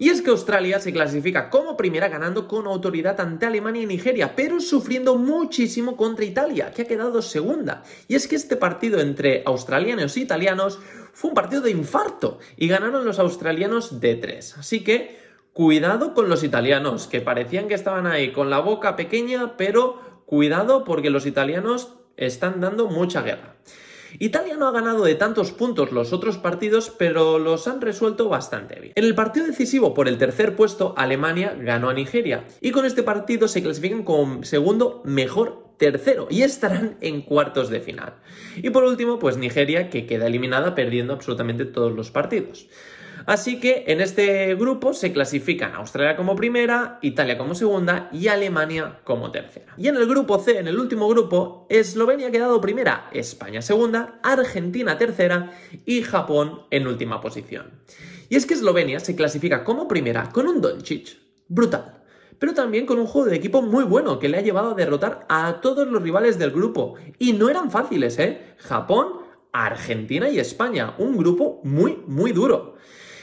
Y 0.00 0.08
es 0.08 0.22
que 0.22 0.30
Australia 0.30 0.80
se 0.80 0.94
clasifica 0.94 1.50
como 1.50 1.76
primera 1.76 2.08
ganando 2.08 2.48
con 2.48 2.66
autoridad 2.66 3.20
ante 3.20 3.44
Alemania 3.44 3.82
y 3.82 3.86
Nigeria, 3.86 4.34
pero 4.34 4.58
sufriendo 4.58 5.16
muchísimo 5.16 5.94
contra 5.94 6.24
Italia, 6.24 6.70
que 6.70 6.82
ha 6.82 6.84
quedado 6.86 7.20
segunda. 7.20 7.82
Y 8.08 8.14
es 8.14 8.26
que 8.26 8.34
este 8.34 8.56
partido 8.56 8.98
entre 8.98 9.42
australianos 9.44 10.16
e 10.16 10.20
italianos 10.20 10.80
fue 11.12 11.28
un 11.28 11.34
partido 11.34 11.60
de 11.60 11.72
infarto 11.72 12.38
y 12.56 12.66
ganaron 12.66 13.04
los 13.04 13.18
australianos 13.18 14.00
de 14.00 14.14
tres. 14.14 14.56
Así 14.56 14.82
que 14.82 15.18
cuidado 15.52 16.14
con 16.14 16.30
los 16.30 16.44
italianos, 16.44 17.06
que 17.06 17.20
parecían 17.20 17.68
que 17.68 17.74
estaban 17.74 18.06
ahí 18.06 18.32
con 18.32 18.48
la 18.48 18.60
boca 18.60 18.96
pequeña, 18.96 19.58
pero 19.58 20.00
cuidado 20.24 20.84
porque 20.84 21.10
los 21.10 21.26
italianos 21.26 21.92
están 22.16 22.62
dando 22.62 22.86
mucha 22.86 23.20
guerra. 23.20 23.56
Italia 24.18 24.56
no 24.56 24.66
ha 24.66 24.72
ganado 24.72 25.04
de 25.04 25.14
tantos 25.14 25.52
puntos 25.52 25.92
los 25.92 26.12
otros 26.12 26.38
partidos, 26.38 26.90
pero 26.90 27.38
los 27.38 27.68
han 27.68 27.80
resuelto 27.80 28.28
bastante 28.28 28.80
bien. 28.80 28.92
En 28.96 29.04
el 29.04 29.14
partido 29.14 29.46
decisivo 29.46 29.94
por 29.94 30.08
el 30.08 30.18
tercer 30.18 30.56
puesto, 30.56 30.94
Alemania 30.96 31.56
ganó 31.58 31.88
a 31.88 31.94
Nigeria 31.94 32.44
y 32.60 32.72
con 32.72 32.84
este 32.84 33.02
partido 33.02 33.48
se 33.48 33.62
clasifican 33.62 34.02
como 34.02 34.42
segundo 34.42 35.02
mejor 35.04 35.70
tercero 35.76 36.28
y 36.30 36.42
estarán 36.42 36.96
en 37.00 37.22
cuartos 37.22 37.70
de 37.70 37.80
final. 37.80 38.14
Y 38.56 38.70
por 38.70 38.84
último, 38.84 39.18
pues 39.18 39.36
Nigeria 39.36 39.90
que 39.90 40.06
queda 40.06 40.26
eliminada 40.26 40.74
perdiendo 40.74 41.14
absolutamente 41.14 41.64
todos 41.64 41.92
los 41.92 42.10
partidos. 42.10 42.68
Así 43.26 43.60
que 43.60 43.84
en 43.86 44.00
este 44.00 44.54
grupo 44.54 44.92
se 44.92 45.12
clasifican 45.12 45.74
Australia 45.74 46.16
como 46.16 46.36
primera, 46.36 46.98
Italia 47.02 47.38
como 47.38 47.54
segunda 47.54 48.08
y 48.12 48.28
Alemania 48.28 49.00
como 49.04 49.30
tercera. 49.30 49.74
Y 49.76 49.88
en 49.88 49.96
el 49.96 50.06
grupo 50.06 50.38
C, 50.38 50.58
en 50.58 50.68
el 50.68 50.78
último 50.78 51.08
grupo, 51.08 51.66
Eslovenia 51.70 52.28
ha 52.28 52.32
quedado 52.32 52.60
primera, 52.60 53.08
España 53.12 53.62
segunda, 53.62 54.20
Argentina 54.22 54.98
tercera 54.98 55.52
y 55.86 56.02
Japón 56.02 56.62
en 56.70 56.86
última 56.86 57.20
posición. 57.20 57.82
Y 58.28 58.36
es 58.36 58.46
que 58.46 58.54
Eslovenia 58.54 59.00
se 59.00 59.16
clasifica 59.16 59.64
como 59.64 59.88
primera 59.88 60.28
con 60.30 60.46
un 60.46 60.60
Doncic 60.60 61.18
brutal 61.48 62.00
pero 62.40 62.54
también 62.54 62.86
con 62.86 62.98
un 62.98 63.06
juego 63.06 63.28
de 63.28 63.36
equipo 63.36 63.60
muy 63.60 63.84
bueno 63.84 64.18
que 64.18 64.30
le 64.30 64.38
ha 64.38 64.40
llevado 64.40 64.70
a 64.70 64.74
derrotar 64.74 65.26
a 65.28 65.60
todos 65.60 65.86
los 65.86 66.02
rivales 66.02 66.38
del 66.38 66.50
grupo. 66.50 66.94
Y 67.18 67.34
no 67.34 67.50
eran 67.50 67.70
fáciles, 67.70 68.18
¿eh? 68.18 68.54
Japón, 68.56 69.08
Argentina 69.52 70.26
y 70.30 70.38
España. 70.38 70.94
Un 70.96 71.18
grupo 71.18 71.60
muy, 71.64 71.98
muy 72.06 72.32
duro. 72.32 72.76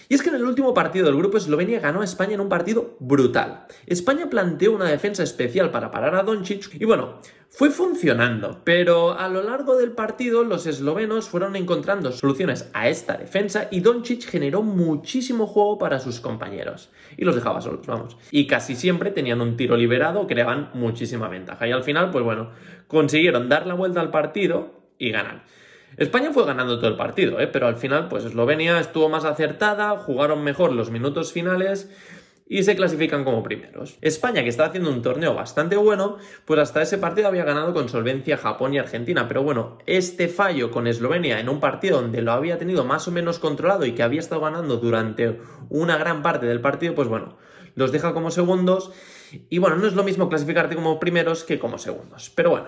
Y 0.09 0.15
es 0.15 0.21
que 0.21 0.29
en 0.29 0.35
el 0.35 0.45
último 0.45 0.73
partido 0.73 1.05
del 1.05 1.17
grupo 1.17 1.37
Eslovenia 1.37 1.79
ganó 1.79 2.01
a 2.01 2.05
España 2.05 2.35
en 2.35 2.39
un 2.39 2.49
partido 2.49 2.95
brutal. 2.99 3.65
España 3.85 4.29
planteó 4.29 4.73
una 4.73 4.85
defensa 4.85 5.23
especial 5.23 5.69
para 5.69 5.91
parar 5.91 6.15
a 6.15 6.23
Doncic 6.23 6.69
y 6.79 6.85
bueno, 6.85 7.19
fue 7.49 7.71
funcionando, 7.71 8.61
pero 8.63 9.17
a 9.17 9.27
lo 9.27 9.43
largo 9.43 9.75
del 9.75 9.91
partido 9.91 10.43
los 10.43 10.65
eslovenos 10.65 11.27
fueron 11.27 11.55
encontrando 11.55 12.11
soluciones 12.11 12.69
a 12.73 12.87
esta 12.87 13.17
defensa 13.17 13.67
y 13.69 13.81
Doncic 13.81 14.23
generó 14.23 14.63
muchísimo 14.63 15.45
juego 15.45 15.77
para 15.77 15.99
sus 15.99 16.21
compañeros 16.21 16.89
y 17.17 17.25
los 17.25 17.35
dejaba 17.35 17.61
solos, 17.61 17.85
vamos. 17.85 18.17
Y 18.31 18.47
casi 18.47 18.75
siempre 18.75 19.11
tenían 19.11 19.41
un 19.41 19.57
tiro 19.57 19.75
liberado, 19.75 20.25
creaban 20.27 20.69
muchísima 20.73 21.27
ventaja 21.27 21.67
y 21.67 21.71
al 21.71 21.83
final, 21.83 22.11
pues 22.11 22.23
bueno, 22.23 22.51
consiguieron 22.87 23.49
dar 23.49 23.67
la 23.67 23.73
vuelta 23.73 23.99
al 23.99 24.11
partido 24.11 24.71
y 24.97 25.11
ganar. 25.11 25.43
España 25.95 26.31
fue 26.31 26.45
ganando 26.45 26.77
todo 26.77 26.89
el 26.89 26.97
partido, 26.97 27.39
¿eh? 27.39 27.47
pero 27.47 27.67
al 27.67 27.77
final, 27.77 28.07
pues 28.07 28.25
Eslovenia 28.25 28.79
estuvo 28.79 29.09
más 29.09 29.25
acertada, 29.25 29.97
jugaron 29.97 30.43
mejor 30.43 30.73
los 30.73 30.91
minutos 30.91 31.31
finales 31.31 31.89
y 32.49 32.63
se 32.63 32.75
clasifican 32.75 33.23
como 33.23 33.43
primeros. 33.43 33.97
España, 34.01 34.43
que 34.43 34.49
está 34.49 34.65
haciendo 34.65 34.89
un 34.89 35.01
torneo 35.01 35.33
bastante 35.33 35.75
bueno, 35.75 36.17
pues 36.45 36.59
hasta 36.59 36.81
ese 36.81 36.97
partido 36.97 37.27
había 37.27 37.43
ganado 37.43 37.73
con 37.73 37.89
solvencia 37.89 38.37
Japón 38.37 38.73
y 38.73 38.79
Argentina. 38.79 39.27
Pero 39.27 39.43
bueno, 39.43 39.77
este 39.85 40.27
fallo 40.27 40.71
con 40.71 40.87
Eslovenia 40.87 41.39
en 41.39 41.49
un 41.49 41.59
partido 41.59 42.01
donde 42.01 42.21
lo 42.21 42.31
había 42.31 42.57
tenido 42.57 42.85
más 42.85 43.07
o 43.07 43.11
menos 43.11 43.39
controlado 43.39 43.85
y 43.85 43.93
que 43.93 44.03
había 44.03 44.19
estado 44.19 44.41
ganando 44.41 44.77
durante 44.77 45.39
una 45.69 45.97
gran 45.97 46.21
parte 46.21 46.45
del 46.45 46.61
partido, 46.61 46.95
pues 46.95 47.09
bueno, 47.09 47.37
los 47.75 47.91
deja 47.91 48.13
como 48.13 48.31
segundos. 48.31 48.91
Y 49.49 49.57
bueno, 49.57 49.75
no 49.75 49.87
es 49.87 49.93
lo 49.93 50.03
mismo 50.03 50.29
clasificarte 50.29 50.75
como 50.75 50.99
primeros 50.99 51.43
que 51.43 51.59
como 51.59 51.77
segundos. 51.77 52.31
Pero 52.35 52.51
bueno, 52.51 52.67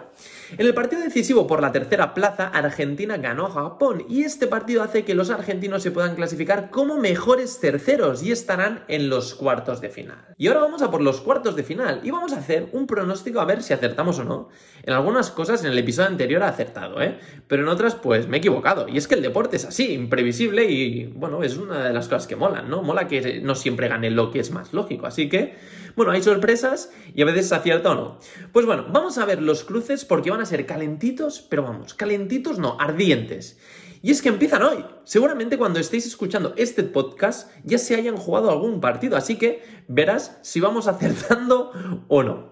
en 0.58 0.66
el 0.66 0.74
partido 0.74 1.02
decisivo 1.02 1.48
por 1.48 1.62
la 1.62 1.72
tercera 1.72 2.14
plaza, 2.14 2.48
Argentina 2.48 3.18
ganó 3.18 3.48
a 3.48 3.52
Japón 3.52 4.06
y 4.10 4.24
este 4.24 4.48
partido 4.48 4.84
hace 4.84 5.06
que 5.06 5.16
los 5.16 5.30
argentinos 5.30 5.84
se 5.84 5.92
puedan 5.92 6.16
clasificar 6.16 6.70
como 6.70 6.98
mejores 6.98 7.60
terceros 7.60 8.24
y 8.24 8.32
estarán 8.32 8.84
en 8.88 9.10
los 9.10 9.36
cuartos 9.36 9.82
de 9.82 9.90
final. 9.90 10.26
Y 10.38 10.48
ahora 10.48 10.62
vamos 10.62 10.82
a 10.82 10.92
por 10.92 11.02
los 11.02 11.22
cuartos 11.22 11.56
de 11.56 11.64
final 11.64 12.02
y 12.04 12.12
vamos 12.12 12.34
a 12.34 12.40
hacer 12.40 12.70
un 12.74 12.88
pronóstico 12.88 13.40
a 13.40 13.46
ver 13.46 13.64
si 13.64 13.74
acertamos 13.74 14.20
o 14.20 14.24
no. 14.24 14.50
En 14.84 14.94
algunas 14.94 15.32
cosas 15.32 15.64
en 15.64 15.72
el 15.72 15.78
episodio 15.78 16.10
anterior 16.10 16.42
he 16.42 16.46
acertado, 16.46 17.02
¿eh? 17.02 17.20
Pero 17.48 17.64
en 17.64 17.70
otras 17.70 17.96
pues 17.96 18.28
me 18.28 18.38
he 18.38 18.40
equivocado. 18.40 18.88
Y 18.88 18.98
es 18.98 19.08
que 19.08 19.16
el 19.16 19.22
deporte 19.22 19.58
es 19.58 19.66
así, 19.66 19.94
imprevisible 19.94 20.66
y 20.66 21.06
bueno, 21.08 21.44
es 21.44 21.58
una 21.58 21.86
de 21.86 21.94
las 21.94 22.08
cosas 22.08 22.28
que 22.28 22.36
molan, 22.36 22.70
¿no? 22.70 22.82
Mola 22.82 23.08
que 23.08 23.42
no 23.42 23.56
siempre 23.56 23.88
gane 23.88 24.10
lo 24.10 24.32
que 24.32 24.40
es 24.40 24.52
más 24.52 24.74
lógico. 24.74 25.08
Así 25.08 25.30
que, 25.30 25.56
bueno, 26.00 26.14
hay 26.14 26.24
sorpresas 26.24 26.94
y 27.14 27.24
a 27.24 27.26
veces 27.26 27.50
se 27.50 27.56
acierta 27.56 27.92
o 27.92 27.96
no. 27.96 28.20
Pues 28.54 28.66
bueno, 28.66 28.86
vamos 28.90 29.18
a 29.18 29.26
ver 29.26 29.42
los 29.42 29.66
cruces 29.66 30.06
porque 30.06 30.32
van 30.32 30.40
a 30.40 30.46
ser 30.46 30.66
calentitos, 30.66 31.46
pero 31.50 31.64
vamos, 31.64 31.94
calentitos 31.94 32.58
no, 32.58 32.78
ardientes. 32.80 33.60
Y 34.02 34.12
es 34.12 34.22
que 34.22 34.30
empiezan 34.30 34.64
hoy. 34.64 34.86
Seguramente 35.04 35.58
cuando 35.58 35.80
estéis 35.80 36.06
escuchando 36.06 36.54
este 36.56 36.84
podcast 36.84 37.52
ya 37.64 37.78
se 37.78 37.96
hayan 37.96 38.16
jugado 38.16 38.50
algún 38.50 38.80
partido, 38.80 39.18
así 39.18 39.38
que 39.38 39.62
verás 39.88 40.40
si 40.42 40.62
vamos 40.62 40.88
acertando 40.90 41.72
o 42.08 42.24
no. 42.24 42.50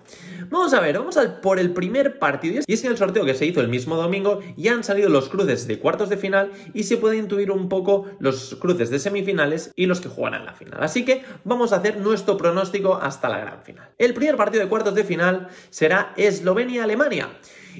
Vamos 0.49 0.73
a 0.73 0.79
ver, 0.79 0.97
vamos 0.97 1.17
a 1.17 1.41
por 1.41 1.59
el 1.59 1.73
primer 1.73 2.19
partido. 2.19 2.61
Y 2.65 2.73
es 2.73 2.81
que 2.81 2.87
en 2.87 2.93
el 2.93 2.97
sorteo 2.97 3.25
que 3.25 3.33
se 3.33 3.45
hizo 3.45 3.61
el 3.61 3.67
mismo 3.69 3.95
domingo 3.95 4.39
ya 4.55 4.73
han 4.73 4.83
salido 4.83 5.09
los 5.09 5.29
cruces 5.29 5.67
de 5.67 5.79
cuartos 5.79 6.09
de 6.09 6.17
final 6.17 6.51
y 6.73 6.83
se 6.83 6.97
puede 6.97 7.17
intuir 7.17 7.51
un 7.51 7.69
poco 7.69 8.05
los 8.19 8.55
cruces 8.55 8.89
de 8.89 8.99
semifinales 8.99 9.71
y 9.75 9.85
los 9.85 10.01
que 10.01 10.09
jugarán 10.09 10.45
la 10.45 10.53
final. 10.53 10.83
Así 10.83 11.05
que 11.05 11.23
vamos 11.43 11.71
a 11.71 11.77
hacer 11.77 11.97
nuestro 11.97 12.37
pronóstico 12.37 12.95
hasta 12.95 13.29
la 13.29 13.39
gran 13.39 13.61
final. 13.61 13.89
El 13.97 14.13
primer 14.13 14.35
partido 14.35 14.63
de 14.63 14.69
cuartos 14.69 14.95
de 14.95 15.03
final 15.03 15.47
será 15.69 16.13
Eslovenia-Alemania. 16.17 17.29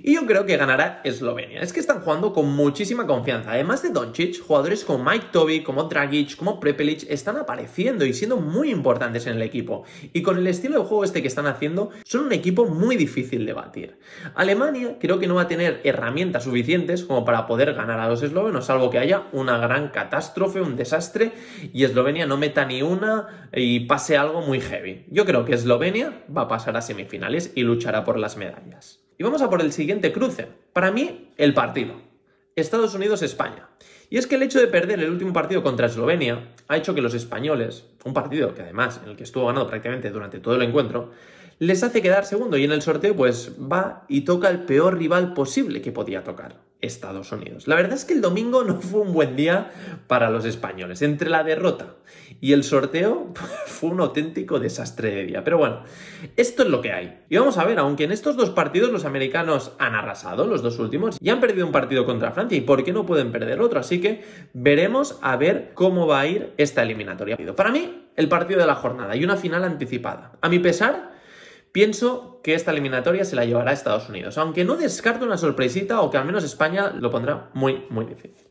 Y 0.04 0.16
yo 0.16 0.26
creo 0.26 0.46
que 0.46 0.58
ganará 0.58 1.02
Eslovenia. 1.04 1.62
Es 1.62 1.74
que 1.74 1.80
están 1.80 2.02
jugando 2.02 2.34
con 2.34 2.50
muchísima 2.56 3.08
confianza. 3.08 3.52
Además 3.52 3.84
de 3.84 3.90
Doncic, 3.90 4.42
jugadores 4.42 4.84
como 4.86 5.04
Mike 5.04 5.28
Toby, 5.32 5.64
como 5.64 5.84
Dragic, 5.84 6.36
como 6.36 6.60
Prepelic 6.60 7.06
están 7.10 7.38
apareciendo 7.38 8.06
y 8.06 8.14
siendo 8.14 8.38
muy 8.38 8.70
importantes 8.70 9.28
en 9.28 9.34
el 9.34 9.42
equipo. 9.42 9.84
Y 10.14 10.22
con 10.22 10.38
el 10.38 10.48
estilo 10.48 10.80
de 10.80 10.86
juego 10.86 11.04
este 11.04 11.22
que 11.22 11.28
están 11.28 11.48
haciendo, 11.48 11.90
son 12.06 12.26
un 12.26 12.34
equipo 12.34 12.66
muy 12.66 12.96
difícil 12.96 13.46
de 13.46 13.54
batir. 13.54 13.98
Alemania 14.36 14.98
creo 15.00 15.20
que 15.20 15.28
no 15.28 15.36
va 15.36 15.44
a 15.44 15.48
tener 15.48 15.82
herramientas 15.84 16.44
suficientes 16.44 17.04
como 17.04 17.26
para 17.26 17.48
poder 17.48 17.74
ganar 17.74 18.00
a 18.00 18.08
los 18.08 18.24
eslovenos, 18.24 18.66
salvo 18.66 18.90
que 18.90 19.00
haya 19.00 19.28
una 19.32 19.58
gran 19.58 19.90
catástrofe, 19.90 20.62
un 20.62 20.76
desastre 20.76 21.32
y 21.74 21.84
Eslovenia 21.84 22.26
no 22.26 22.38
meta 22.38 22.66
ni 22.66 22.82
una 22.82 23.50
y 23.54 23.82
pase 23.82 24.18
algo 24.18 24.42
muy 24.42 24.60
heavy. 24.60 25.06
Yo 25.10 25.26
creo 25.26 25.46
que 25.46 25.54
Eslovenia 25.54 26.24
va 26.36 26.44
a 26.44 26.48
pasar 26.48 26.78
a 26.78 26.82
semifinales 26.82 27.52
y 27.56 27.64
luchará 27.64 28.04
por 28.04 28.18
las 28.18 28.38
medallas. 28.38 29.07
Y 29.18 29.24
vamos 29.24 29.42
a 29.42 29.50
por 29.50 29.62
el 29.62 29.72
siguiente 29.72 30.14
cruce. 30.14 30.48
Para 30.74 30.92
mí, 30.92 31.32
el 31.38 31.56
partido. 31.56 31.96
Estados 32.56 32.94
Unidos-España. 32.94 33.68
Y 34.10 34.18
es 34.18 34.28
que 34.28 34.36
el 34.36 34.44
hecho 34.44 34.60
de 34.60 34.68
perder 34.68 35.00
el 35.00 35.10
último 35.10 35.34
partido 35.34 35.64
contra 35.64 35.88
Eslovenia 35.88 36.54
ha 36.68 36.78
hecho 36.78 36.94
que 36.94 37.02
los 37.02 37.16
españoles, 37.16 37.86
un 38.06 38.14
partido 38.14 38.54
que 38.54 38.62
además 38.62 39.02
en 39.04 39.10
el 39.10 39.18
que 39.18 39.24
estuvo 39.24 39.48
ganado 39.48 39.68
prácticamente 39.68 40.12
durante 40.12 40.40
todo 40.40 40.56
el 40.56 40.62
encuentro, 40.62 41.12
les 41.60 41.82
hace 41.84 42.02
quedar 42.02 42.26
segundo 42.26 42.58
y 42.58 42.64
en 42.64 42.72
el 42.72 42.84
sorteo 42.84 43.16
pues 43.16 43.54
va 43.60 44.06
y 44.08 44.22
toca 44.22 44.50
el 44.50 44.66
peor 44.66 44.98
rival 44.98 45.34
posible 45.34 45.82
que 45.82 45.92
podía 45.92 46.24
tocar. 46.24 46.67
Estados 46.82 47.32
Unidos. 47.32 47.68
La 47.68 47.76
verdad 47.76 47.94
es 47.94 48.06
que 48.06 48.14
el 48.14 48.22
domingo 48.22 48.64
no 48.64 48.80
fue 48.80 49.02
un 49.02 49.14
buen 49.14 49.36
día 49.36 49.72
para 50.08 50.30
los 50.30 50.46
españoles. 50.46 51.02
Entre 51.02 51.30
la 51.30 51.44
derrota 51.44 51.96
y 52.40 52.54
el 52.54 52.64
sorteo 52.64 53.34
fue 53.66 53.90
un 53.90 54.00
auténtico 54.00 54.60
desastre 54.60 55.12
de 55.12 55.26
día. 55.26 55.44
Pero 55.44 55.58
bueno, 55.58 55.84
esto 56.36 56.64
es 56.64 56.70
lo 56.70 56.82
que 56.82 56.92
hay. 56.92 57.22
Y 57.30 57.38
vamos 57.38 57.58
a 57.58 57.66
ver, 57.66 57.80
aunque 57.80 58.04
en 58.04 58.12
estos 58.12 58.38
dos 58.38 58.52
partidos 58.52 58.92
los 58.92 59.06
americanos 59.06 59.72
han 59.80 59.96
arrasado, 59.96 60.46
los 60.46 60.62
dos 60.62 60.78
últimos, 60.80 61.18
y 61.20 61.30
han 61.30 61.40
perdido 61.40 61.66
un 61.66 61.72
partido 61.72 62.06
contra 62.06 62.32
Francia, 62.32 62.58
¿y 62.58 62.62
por 62.62 62.84
qué 62.84 62.94
no 62.94 63.06
pueden 63.06 63.32
perder 63.32 63.62
otro? 63.62 63.80
Así 63.80 64.00
que 64.00 64.24
veremos 64.54 65.18
a 65.22 65.36
ver 65.36 65.72
cómo 65.74 66.06
va 66.06 66.22
a 66.22 66.28
ir 66.28 66.54
esta 66.58 66.84
eliminatoria. 66.84 67.38
Para 67.56 67.72
mí, 67.72 68.08
el 68.16 68.30
partido 68.30 68.60
de 68.60 68.68
la 68.68 68.76
jornada 68.76 69.16
y 69.16 69.24
una 69.24 69.38
final 69.38 69.64
anticipada. 69.64 70.34
A 70.42 70.50
mi 70.50 70.60
pesar, 70.60 71.17
Pienso 71.78 72.42
que 72.44 72.56
esta 72.56 72.72
eliminatoria 72.72 73.24
se 73.24 73.36
la 73.36 73.46
llevará 73.46 73.70
a 73.70 73.74
Estados 73.76 74.10
Unidos, 74.10 74.40
aunque 74.40 74.66
no 74.66 74.78
descarto 74.78 75.26
una 75.26 75.38
sorpresita 75.38 76.02
o 76.02 76.10
que 76.10 76.18
al 76.18 76.26
menos 76.26 76.44
España 76.44 76.90
lo 76.90 77.12
pondrá 77.12 77.52
muy, 77.54 77.86
muy 77.92 78.06
difícil. 78.06 78.48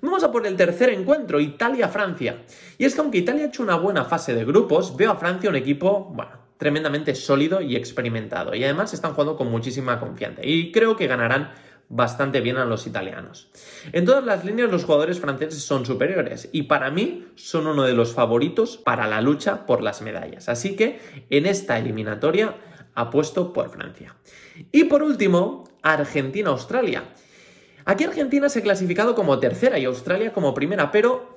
Vamos 0.00 0.24
a 0.24 0.32
por 0.32 0.46
el 0.46 0.56
tercer 0.56 0.88
encuentro, 0.88 1.38
Italia-Francia. 1.38 2.44
Y 2.78 2.86
es 2.86 2.94
que 2.94 3.02
aunque 3.02 3.18
Italia 3.18 3.44
ha 3.44 3.48
hecho 3.48 3.62
una 3.62 3.76
buena 3.76 4.06
fase 4.06 4.34
de 4.34 4.46
grupos, 4.46 4.96
veo 4.96 5.10
a 5.10 5.16
Francia 5.16 5.50
un 5.50 5.56
equipo, 5.56 6.10
bueno, 6.14 6.30
tremendamente 6.56 7.14
sólido 7.14 7.60
y 7.60 7.76
experimentado. 7.76 8.54
Y 8.54 8.64
además 8.64 8.94
están 8.94 9.12
jugando 9.12 9.36
con 9.36 9.50
muchísima 9.50 10.00
confianza. 10.00 10.40
Y 10.42 10.72
creo 10.72 10.96
que 10.96 11.06
ganarán 11.06 11.50
bastante 11.92 12.40
bien 12.40 12.56
a 12.56 12.64
los 12.64 12.86
italianos. 12.86 13.50
En 13.92 14.06
todas 14.06 14.24
las 14.24 14.46
líneas 14.46 14.70
los 14.70 14.84
jugadores 14.84 15.20
franceses 15.20 15.62
son 15.62 15.84
superiores 15.84 16.48
y 16.50 16.62
para 16.62 16.90
mí 16.90 17.26
son 17.36 17.66
uno 17.66 17.84
de 17.84 17.92
los 17.92 18.14
favoritos 18.14 18.78
para 18.78 19.06
la 19.06 19.20
lucha 19.20 19.66
por 19.66 19.82
las 19.82 20.00
medallas. 20.00 20.48
Así 20.48 20.74
que 20.74 21.00
en 21.28 21.44
esta 21.44 21.78
eliminatoria 21.78 22.56
apuesto 22.94 23.52
por 23.52 23.70
Francia. 23.70 24.16
Y 24.72 24.84
por 24.84 25.02
último, 25.02 25.68
Argentina-Australia. 25.82 27.04
Aquí 27.84 28.04
Argentina 28.04 28.48
se 28.48 28.60
ha 28.60 28.62
clasificado 28.62 29.14
como 29.14 29.38
tercera 29.38 29.78
y 29.78 29.84
Australia 29.84 30.32
como 30.32 30.54
primera, 30.54 30.92
pero 30.92 31.31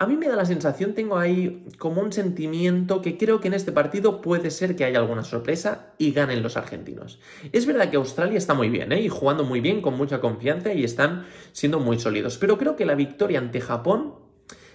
a 0.00 0.06
mí 0.06 0.16
me 0.16 0.28
da 0.28 0.36
la 0.36 0.44
sensación, 0.44 0.94
tengo 0.94 1.18
ahí 1.18 1.66
como 1.76 2.00
un 2.00 2.12
sentimiento 2.12 3.02
que 3.02 3.18
creo 3.18 3.40
que 3.40 3.48
en 3.48 3.54
este 3.54 3.72
partido 3.72 4.20
puede 4.20 4.52
ser 4.52 4.76
que 4.76 4.84
haya 4.84 5.00
alguna 5.00 5.24
sorpresa 5.24 5.92
y 5.98 6.12
ganen 6.12 6.40
los 6.40 6.56
argentinos. 6.56 7.18
Es 7.50 7.66
verdad 7.66 7.90
que 7.90 7.96
Australia 7.96 8.38
está 8.38 8.54
muy 8.54 8.68
bien, 8.68 8.92
¿eh? 8.92 9.00
Y 9.00 9.08
jugando 9.08 9.42
muy 9.42 9.60
bien, 9.60 9.80
con 9.82 9.96
mucha 9.96 10.20
confianza 10.20 10.72
y 10.72 10.84
están 10.84 11.26
siendo 11.50 11.80
muy 11.80 11.98
sólidos. 11.98 12.38
Pero 12.38 12.58
creo 12.58 12.76
que 12.76 12.86
la 12.86 12.94
victoria 12.94 13.40
ante 13.40 13.60
Japón 13.60 14.14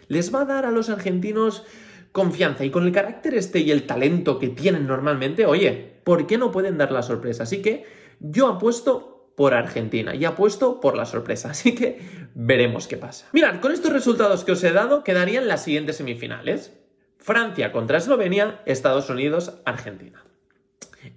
les 0.09 0.33
va 0.35 0.41
a 0.41 0.45
dar 0.45 0.65
a 0.65 0.71
los 0.71 0.89
argentinos 0.89 1.63
confianza 2.11 2.65
y 2.65 2.69
con 2.69 2.83
el 2.83 2.91
carácter 2.91 3.33
este 3.35 3.59
y 3.59 3.71
el 3.71 3.87
talento 3.87 4.39
que 4.39 4.49
tienen 4.49 4.85
normalmente, 4.85 5.45
oye, 5.45 6.01
¿por 6.03 6.27
qué 6.27 6.37
no 6.37 6.51
pueden 6.51 6.77
dar 6.77 6.91
la 6.91 7.01
sorpresa? 7.01 7.43
Así 7.43 7.61
que 7.61 7.85
yo 8.19 8.47
apuesto 8.47 9.12
por 9.35 9.53
Argentina 9.53 10.15
y 10.15 10.25
apuesto 10.25 10.79
por 10.79 10.95
la 10.95 11.05
sorpresa, 11.05 11.49
así 11.51 11.75
que 11.75 11.99
veremos 12.35 12.87
qué 12.87 12.97
pasa. 12.97 13.27
Mirad, 13.33 13.59
con 13.59 13.71
estos 13.71 13.93
resultados 13.93 14.43
que 14.43 14.51
os 14.51 14.63
he 14.63 14.71
dado 14.71 15.03
quedarían 15.03 15.47
las 15.47 15.63
siguientes 15.63 15.97
semifinales. 15.97 16.73
Francia 17.17 17.71
contra 17.71 17.99
Eslovenia, 17.99 18.61
Estados 18.65 19.09
Unidos, 19.09 19.53
Argentina. 19.63 20.21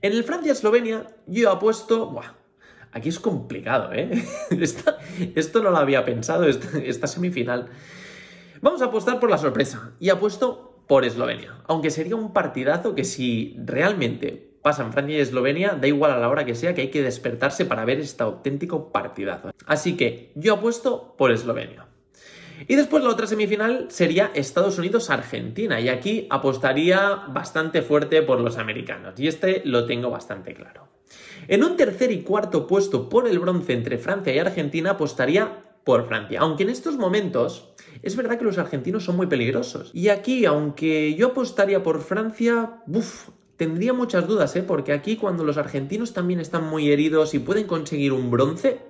En 0.03 0.13
el 0.13 0.23
Francia-Eslovenia 0.23 1.09
yo 1.27 1.51
apuesto... 1.51 2.11
Buah, 2.11 2.35
aquí 2.93 3.09
es 3.09 3.19
complicado, 3.19 3.93
¿eh? 3.93 4.11
esto 5.35 5.63
no 5.63 5.71
lo 5.71 5.77
había 5.79 6.05
pensado, 6.05 6.45
esta, 6.45 6.79
esta 6.79 7.09
semifinal. 7.09 7.71
Vamos 8.61 8.83
a 8.83 8.87
apostar 8.87 9.19
por 9.19 9.31
la 9.31 9.39
sorpresa 9.39 9.93
y 9.99 10.11
apuesto 10.11 10.83
por 10.87 11.05
Eslovenia, 11.05 11.59
aunque 11.67 11.91
sería 11.91 12.17
un 12.17 12.33
partidazo 12.33 12.95
que 12.95 13.05
si 13.05 13.57
realmente 13.65 14.56
pasan 14.67 14.93
Francia 14.93 15.17
y 15.17 15.21
Eslovenia, 15.21 15.79
da 15.81 15.87
igual 15.87 16.11
a 16.11 16.19
la 16.19 16.29
hora 16.29 16.45
que 16.45 16.57
sea 16.57 16.75
que 16.75 16.81
hay 16.81 16.91
que 16.91 17.01
despertarse 17.01 17.67
para 17.67 17.85
ver 17.85 18.01
este 18.01 18.25
auténtico 18.25 18.91
partidazo. 18.91 19.53
Así 19.65 19.97
que 19.97 20.33
yo 20.35 20.55
apuesto 20.55 21.15
por 21.17 21.31
Eslovenia. 21.31 21.87
Y 22.67 22.75
después 22.75 23.05
la 23.05 23.11
otra 23.11 23.29
semifinal 23.29 23.87
sería 23.91 24.33
Estados 24.35 24.77
Unidos-Argentina. 24.77 25.79
Y 25.81 25.89
aquí 25.89 26.27
apostaría 26.31 26.99
bastante 27.29 27.81
fuerte 27.81 28.23
por 28.23 28.41
los 28.41 28.59
americanos. 28.59 29.15
Y 29.21 29.29
este 29.29 29.63
lo 29.65 29.87
tengo 29.87 30.11
bastante 30.11 30.53
claro. 30.53 30.89
En 31.47 31.63
un 31.63 31.77
tercer 31.77 32.11
y 32.11 32.23
cuarto 32.23 32.67
puesto 32.67 33.09
por 33.09 33.29
el 33.29 33.39
bronce 33.39 33.73
entre 33.73 33.99
Francia 33.99 34.35
y 34.35 34.41
Argentina 34.41 34.91
apostaría 34.91 35.63
por 35.85 36.09
Francia. 36.09 36.41
Aunque 36.41 36.65
en 36.65 36.71
estos 36.71 36.97
momentos 36.97 37.73
es 38.03 38.17
verdad 38.17 38.37
que 38.37 38.45
los 38.45 38.59
argentinos 38.59 39.05
son 39.05 39.17
muy 39.17 39.29
peligrosos. 39.29 39.93
Y 39.95 40.09
aquí, 40.09 40.45
aunque 40.45 41.15
yo 41.15 41.29
apostaría 41.29 41.85
por 41.85 42.01
Francia, 42.01 42.83
uff, 42.89 43.29
tendría 43.57 43.93
muchas 43.93 44.27
dudas, 44.27 44.55
¿eh? 44.57 44.63
porque 44.63 44.93
aquí 44.93 45.17
cuando 45.17 45.45
los 45.45 45.57
argentinos 45.57 46.13
también 46.13 46.41
están 46.41 46.65
muy 46.65 46.91
heridos 46.91 47.35
y 47.35 47.39
pueden 47.39 47.67
conseguir 47.67 48.13
un 48.13 48.31
bronce, 48.31 48.81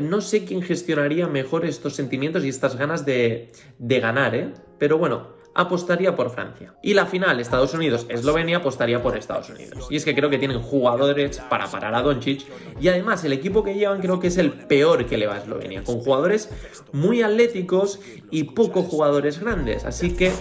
no 0.00 0.20
sé 0.20 0.44
quién 0.44 0.62
gestionaría 0.62 1.26
mejor 1.26 1.64
estos 1.64 1.94
sentimientos 1.94 2.44
y 2.44 2.48
estas 2.48 2.76
ganas 2.76 3.04
de, 3.04 3.52
de 3.78 4.00
ganar, 4.00 4.34
¿eh? 4.34 4.52
Pero 4.78 4.98
bueno, 4.98 5.37
apostaría 5.58 6.14
por 6.14 6.30
Francia. 6.30 6.72
Y 6.82 6.94
la 6.94 7.04
final, 7.04 7.40
Estados 7.40 7.74
Unidos-Eslovenia, 7.74 8.58
apostaría 8.58 9.02
por 9.02 9.16
Estados 9.16 9.50
Unidos. 9.50 9.88
Y 9.90 9.96
es 9.96 10.04
que 10.04 10.14
creo 10.14 10.30
que 10.30 10.38
tienen 10.38 10.62
jugadores 10.62 11.42
para 11.50 11.66
parar 11.66 11.96
a 11.96 12.02
Doncic. 12.02 12.46
Y 12.80 12.86
además, 12.86 13.24
el 13.24 13.32
equipo 13.32 13.64
que 13.64 13.74
llevan 13.74 14.00
creo 14.00 14.20
que 14.20 14.28
es 14.28 14.38
el 14.38 14.52
peor 14.52 15.04
que 15.06 15.18
le 15.18 15.26
va 15.26 15.34
a 15.34 15.38
Eslovenia. 15.38 15.82
Con 15.82 15.98
jugadores 15.98 16.48
muy 16.92 17.22
atléticos 17.22 17.98
y 18.30 18.44
pocos 18.44 18.86
jugadores 18.86 19.40
grandes. 19.40 19.84
Así 19.84 20.14
que 20.14 20.32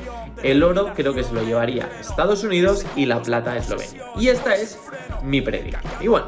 el 0.44 0.62
oro 0.62 0.94
creo 0.96 1.16
que 1.16 1.24
se 1.24 1.34
lo 1.34 1.42
llevaría 1.42 1.90
Estados 2.00 2.44
Unidos 2.44 2.86
y 2.96 3.08
la 3.08 3.24
plata 3.24 3.58
Eslovenia. 3.58 4.04
Y 4.20 4.28
esta 4.28 4.56
es 4.56 4.78
mi 5.24 5.42
predicción. 5.42 5.82
Y 6.00 6.08
bueno, 6.10 6.28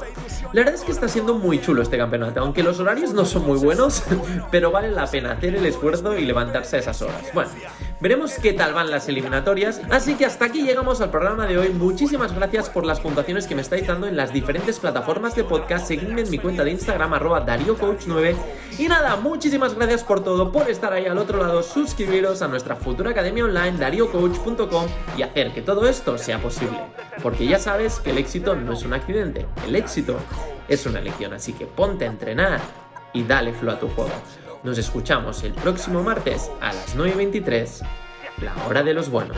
la 0.51 0.61
verdad 0.61 0.73
es 0.73 0.81
que 0.81 0.91
está 0.91 1.07
siendo 1.07 1.35
muy 1.35 1.61
chulo 1.61 1.83
este 1.83 1.95
campeonato, 1.97 2.39
aunque 2.39 2.63
los 2.63 2.79
horarios 2.79 3.13
no 3.13 3.23
son 3.23 3.45
muy 3.45 3.59
buenos, 3.59 4.03
pero 4.51 4.71
vale 4.71 4.89
la 4.89 5.05
pena 5.05 5.33
hacer 5.33 5.55
el 5.55 5.65
esfuerzo 5.65 6.17
y 6.17 6.25
levantarse 6.25 6.77
a 6.77 6.79
esas 6.79 7.01
horas. 7.03 7.23
Bueno, 7.35 7.51
veremos 7.99 8.33
qué 8.33 8.53
tal 8.53 8.73
van 8.73 8.89
las 8.89 9.07
eliminatorias, 9.09 9.81
así 9.89 10.15
que 10.15 10.25
hasta 10.25 10.45
aquí 10.45 10.63
llegamos 10.63 11.01
al 11.01 11.11
programa 11.11 11.45
de 11.47 11.57
hoy. 11.57 11.69
Muchísimas 11.69 12.33
gracias 12.33 12.69
por 12.69 12.85
las 12.85 12.99
puntuaciones 12.99 13.47
que 13.47 13.55
me 13.55 13.61
estáis 13.61 13.87
dando 13.87 14.07
en 14.07 14.15
las 14.15 14.33
diferentes 14.33 14.79
plataformas 14.79 15.35
de 15.35 15.43
podcast. 15.43 15.87
Seguidme 15.87 16.21
en 16.21 16.29
mi 16.29 16.37
cuenta 16.37 16.63
de 16.63 16.71
Instagram, 16.71 17.13
arroba 17.13 17.45
DarioCoach9. 17.45 18.35
Y 18.77 18.87
nada, 18.87 19.15
muchísimas 19.17 19.75
gracias 19.75 20.03
por 20.03 20.23
todo, 20.23 20.51
por 20.51 20.69
estar 20.69 20.93
ahí 20.93 21.05
al 21.05 21.17
otro 21.17 21.39
lado, 21.39 21.63
suscribiros 21.63 22.41
a 22.41 22.47
nuestra 22.47 22.75
futura 22.75 23.11
academia 23.11 23.45
online, 23.45 23.77
dariocoach.com 23.77 24.85
y 25.17 25.21
hacer 25.21 25.53
que 25.53 25.61
todo 25.61 25.87
esto 25.87 26.17
sea 26.17 26.39
posible. 26.39 26.79
Porque 27.21 27.45
ya 27.45 27.59
sabes 27.59 27.99
que 27.99 28.11
el 28.11 28.17
éxito 28.17 28.55
no 28.55 28.73
es 28.73 28.83
un 28.83 28.93
accidente, 28.93 29.45
el 29.67 29.75
éxito 29.75 30.17
es 30.67 30.85
una 30.85 31.01
lección, 31.01 31.33
así 31.33 31.53
que 31.53 31.65
ponte 31.65 32.05
a 32.05 32.09
entrenar 32.09 32.61
y 33.13 33.23
dale 33.23 33.53
flow 33.53 33.73
a 33.73 33.79
tu 33.79 33.87
juego. 33.89 34.11
Nos 34.61 34.77
escuchamos 34.77 35.43
el 35.43 35.53
próximo 35.53 36.03
martes 36.03 36.51
a 36.59 36.73
las 36.73 36.97
9.23, 36.97 37.81
la 38.41 38.53
hora 38.67 38.83
de 38.83 38.93
los 38.93 39.09
buenos. 39.09 39.37